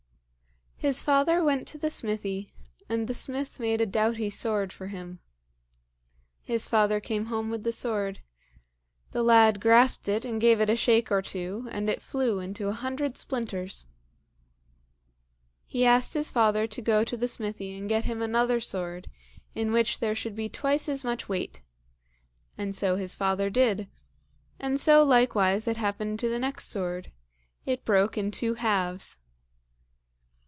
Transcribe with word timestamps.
His 0.83 1.03
father 1.03 1.43
went 1.43 1.67
to 1.67 1.77
the 1.77 1.91
smithy, 1.91 2.49
and 2.89 3.07
the 3.07 3.13
smith 3.13 3.59
made 3.59 3.81
a 3.81 3.85
doughty 3.85 4.31
sword 4.31 4.73
for 4.73 4.87
him. 4.87 5.19
His 6.41 6.67
father 6.67 6.99
came 6.99 7.25
home 7.27 7.51
with 7.51 7.61
the 7.63 7.71
sword. 7.71 8.21
The 9.11 9.21
lad 9.21 9.61
grasped 9.61 10.09
it 10.09 10.25
and 10.25 10.41
gave 10.41 10.59
it 10.59 10.71
a 10.71 10.75
shake 10.75 11.11
or 11.11 11.21
two, 11.21 11.67
and 11.71 11.87
it 11.87 12.01
flew 12.01 12.39
into 12.39 12.67
a 12.67 12.71
hundred 12.73 13.15
splinters. 13.15 13.85
He 15.67 15.85
asked 15.85 16.15
his 16.15 16.31
father 16.31 16.65
to 16.69 16.81
go 16.81 17.03
to 17.03 17.15
the 17.15 17.27
smithy 17.27 17.77
and 17.77 17.87
get 17.87 18.05
him 18.05 18.19
another 18.23 18.59
sword 18.59 19.07
in 19.53 19.71
which 19.71 19.99
there 19.99 20.15
should 20.15 20.35
be 20.35 20.49
twice 20.49 20.89
as 20.89 21.05
much 21.05 21.29
weight; 21.29 21.61
and 22.57 22.73
so 22.75 22.95
his 22.95 23.15
father 23.15 23.51
did, 23.51 23.87
and 24.59 24.79
so 24.79 25.03
likewise 25.03 25.67
it 25.67 25.77
happened 25.77 26.17
to 26.21 26.27
the 26.27 26.39
next 26.39 26.69
sword 26.69 27.11
it 27.67 27.85
broke 27.85 28.17
in 28.17 28.31
two 28.31 28.55
halves. 28.55 29.17